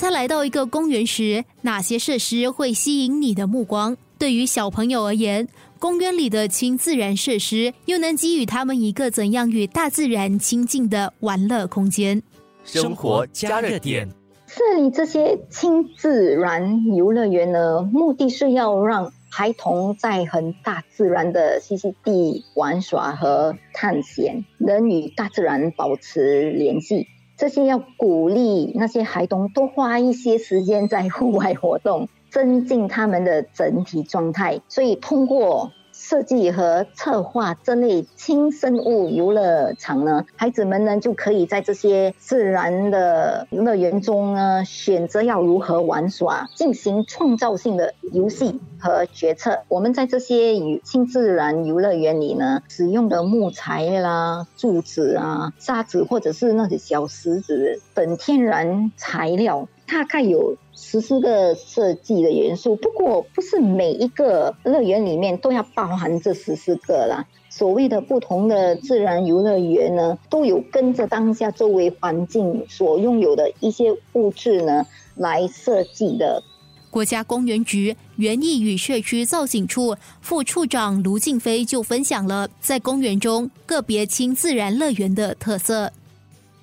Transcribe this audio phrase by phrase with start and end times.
[0.00, 3.94] 在来到一个公园时，哪些设施会吸引你的目光？
[4.18, 5.46] 对于小朋友而言，
[5.78, 12.22] 公园里的亲自然设施又能给予他们一个怎样与大自然亲近的玩乐空间？
[12.64, 14.08] 生活加热点，
[14.46, 27.06] 设立这些亲自然游乐园呢，目的是要让孩童在很大自然的栖息地玩耍和探险，能与大自然保持联系。
[27.40, 32.06] 这些要鼓励那些孩童多花一些时间在户外活动。
[32.30, 35.72] 增进他们的整体状态，所以通过。
[36.00, 49.60] 设计和策划这类轻生物游乐场呢，孩子们呢就可以在这些自然的乐园中呢，选择要如何玩耍，进行创造性的游戏和决策。
[49.68, 60.56] 我们在这些与轻自然游乐园里呢，使用的木材啦、柱子啊、沙子或者是那些小石子等天然材料，大概有。
[60.82, 67.26] 十四个设计的元素，不过不是每一个乐园里面都要包含这十四个啦。
[67.50, 76.42] 所谓的不同的自然游乐园呢，都有跟着当下周围环境所拥有的一些物质呢来设计的。
[76.90, 85.92] 国家公园局园艺与社区造景处副处长卢静飞就分享了在公园中个别亲自然乐园的特色。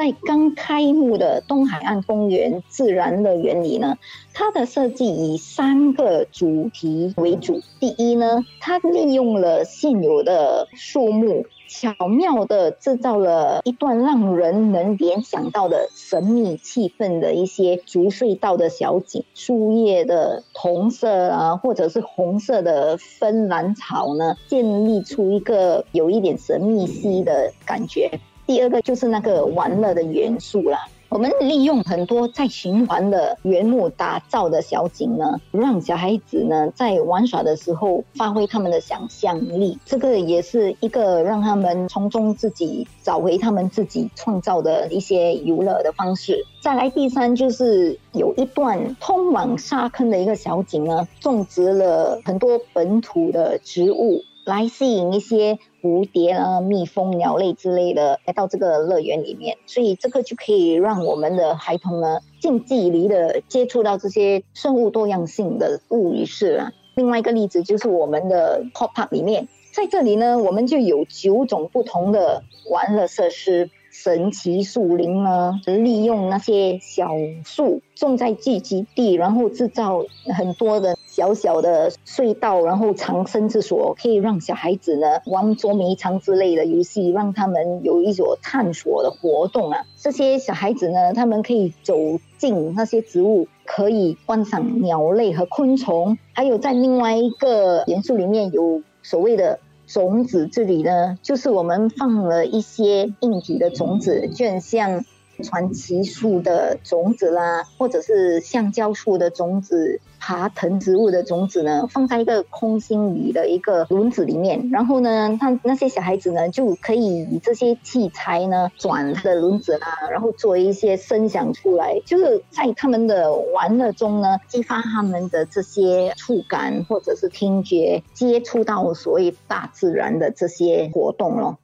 [0.00, 3.98] 在刚开幕的东海岸公园自然乐园里呢，
[4.32, 7.60] 它的设计以三个主题为主。
[7.78, 28.18] 第一呢，它利用了现有的树木，巧妙的制造了一段让人能联想到的神秘气氛的一些竹隧道的小景，树叶的同色啊，或者是红色的芬兰草呢，建立出一个有一点神秘兮的感觉。
[28.50, 30.76] 第二个就是那个玩乐的元素啦。
[31.08, 39.78] 我们利用很多在循环的原木打造的小景呢，让小孩子呢在玩耍的时候发挥他们的想象力。
[39.84, 46.44] 这个也是一个让他们从中自己找回他们自己创造的一些游乐的方式。
[46.60, 54.24] 再来第三就是有一段通往沙坑的一个小景呢，种植了很多本土的植物。
[54.44, 66.72] 来吸引一些蝴蝶啊、蜜蜂、鸟类之类的来到这个乐园里面，所以这个就可以让我们的孩童呢近距离的接触到这些生物多样性的物语是啊。
[66.94, 73.70] 另外一个例子就是我们的 Pop Park 里面，在这里呢，我们就有九种不同的玩乐设施。
[73.92, 77.08] 神奇树林呢，利用那些小
[77.44, 89.84] 树种在聚集地，然后制造很多的小小的隧道，然后藏身之所，可以让小孩子呢玩捉迷藏之类的游戏，让他们有一所探索的活动啊。
[89.98, 91.94] 这些小孩子呢，他们可以走
[92.38, 99.58] 进那些植物，可以观赏鸟类和昆虫，还有在另外一个元素里面有所谓的。
[99.86, 105.04] 种子这里呢，就是我们放了一些硬体的种子，就像。
[105.42, 131.58] 传奇树的种子啦，或者是橡胶树的种子、爬藤植物的种子呢，放在一个空心里的一个轮子里面，然后呢，他那些小孩子呢，就可以以这些器材呢转的轮子啦，然后做一些声响出来，就是在他们的玩乐中呢，激发他们的这些触感或者是听觉，接触到所谓大自然的这些活动咯。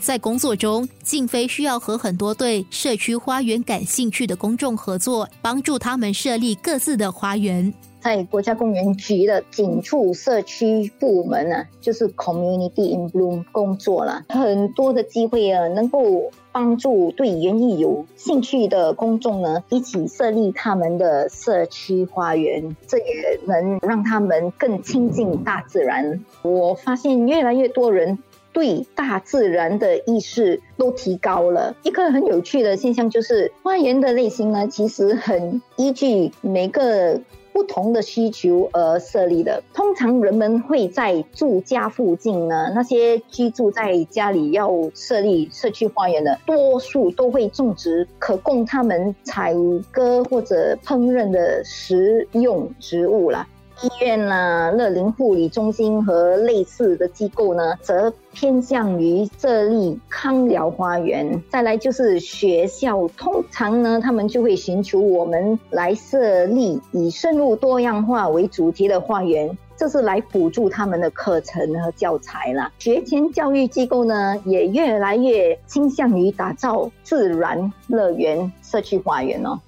[0.00, 7.72] 在工作中，静飞需要和很多对社区花园感兴趣的公众合作，帮助他们设立各自的花园。
[8.00, 26.24] 在国家公园局的警处社区部门呢，就是 Community in Bloom 工作了，很多的机会啊，能够帮助对园艺有兴趣的公众呢，一起设立他们的社区花园，这也能让他们更亲近大自然。
[26.40, 28.18] 我发现越来越多人。
[28.52, 31.76] 对大自然的意识都提高了。
[31.82, 37.20] 一个很有趣的现象就是，花园的类型呢，其实很依据每个
[37.52, 39.62] 不同的需求而设立的。
[39.74, 49.54] 通常人们会在住家附近呢，那些居住在家里要设立社区花园的，多数都会种植可供他们采
[49.90, 53.46] 割或者烹饪的食用植物啦。
[53.82, 61.42] 医院啦、乐龄护理中心和类似的机构呢，则偏向于设立康疗花园。
[61.48, 72.70] 再来就是学校，通常呢，他们就会寻求我们来设立以生物多样化为主题的花园，这是来辅助他们的课程和教材啦。
[72.78, 79.58] 学前教育机构呢，也越来越倾向于打造自然乐园、社区花园哦。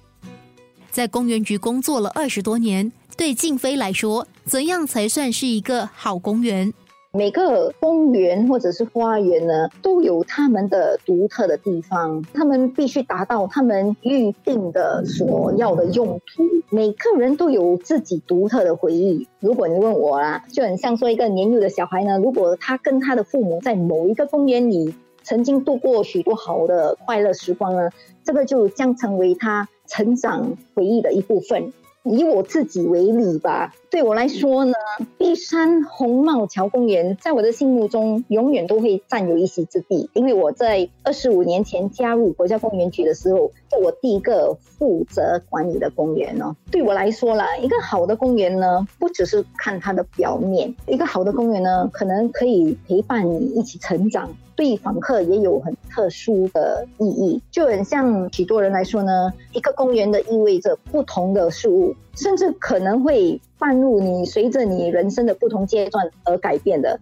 [0.91, 6.73] 在公园局工作了二十多年，对静飞来说，怎样才算是一个好公园？
[7.15, 16.43] 每个公园或者是花园呢，都有他们的独特的地方，他们必须达到他们预定的所要的用途。
[16.71, 19.27] 每个人都有自己独特的回忆。
[19.39, 27.91] 如果你问我啦，就很像说一个年幼的小孩呢，如果他跟他的父母在某一个公园里曾经度过许多好的快乐时光呢，
[28.23, 31.71] 这个就将成为他成长回忆的一部分。
[32.03, 34.73] 以我自己为例吧，对我来说呢，
[35.19, 40.09] 碧山红帽桥公园在我的心目中永远都会占有一席之地。
[40.13, 46.55] 因为我在二十五年前加入国家公园局的时候，是我第一个负责管理的公园哦。
[46.71, 54.33] 对我来说啦，一个好的公园呢，不只是看它的表面，一个好的公园呢，可能可以陪伴你一起成长。
[54.55, 66.97] 对访客也有很特殊的意义，就很像许多人来说呢，一个公园的意味着不同的事物，甚至可能会伴入你随着你人生的不同阶段而改变的。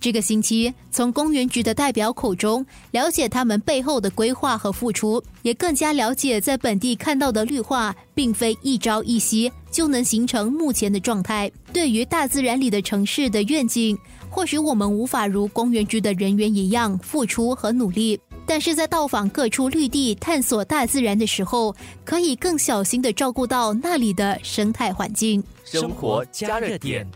[0.00, 11.48] 这个星期从公园局的代表口中了解他们背后的规划和付出，也更加了解在本地看到的绿化并非一朝一夕就能形成目前的状态。
[11.72, 13.96] 对于大自然里的城市的愿景。
[14.34, 21.74] 或许我们无法如公园局的人员一样付出和努力，但是在到访各处绿地、探索大自然的时候，
[22.04, 25.42] 可以更小心的照顾到那里的生态环境。
[25.64, 27.06] 生活加热点。